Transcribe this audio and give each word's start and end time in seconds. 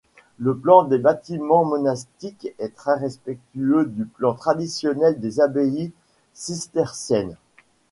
Le 0.39 0.57
plan 0.57 0.81
des 0.81 0.97
bâtiments 0.97 1.63
monastiques 1.63 2.55
est 2.57 2.73
très 2.75 2.95
respectueux 2.95 3.85
du 3.85 4.05
plan 4.05 4.33
traditionnel 4.33 5.19
des 5.19 5.39
abbayes 5.39 5.91
cisterciennes. 6.33 7.37